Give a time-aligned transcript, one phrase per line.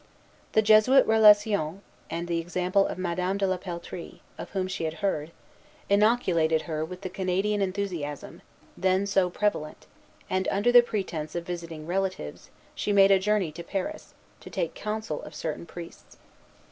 [0.53, 4.95] The Jesuit Relations, and the example of Madame de la Peltrie, of whom she had
[4.95, 5.29] heard,
[5.91, 8.41] inoculated her with the Canadian enthusiasm,
[8.75, 9.85] then so prevalent;
[10.27, 14.73] and, under the pretence of visiting relatives, she made a journey to Paris, to take
[14.73, 16.17] counsel of certain priests.